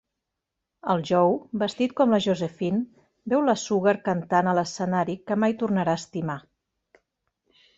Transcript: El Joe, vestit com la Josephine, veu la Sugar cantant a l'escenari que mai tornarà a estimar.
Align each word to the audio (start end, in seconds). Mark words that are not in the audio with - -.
El 0.93 1.03
Joe, 1.09 1.33
vestit 1.63 1.93
com 1.99 2.15
la 2.15 2.19
Josephine, 2.27 2.81
veu 3.35 3.43
la 3.49 3.55
Sugar 3.65 3.93
cantant 4.09 4.49
a 4.53 4.57
l'escenari 4.61 5.17
que 5.29 5.39
mai 5.45 5.55
tornarà 5.61 5.97
a 5.99 6.03
estimar. 6.05 6.39